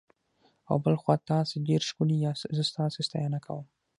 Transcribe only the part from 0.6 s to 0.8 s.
او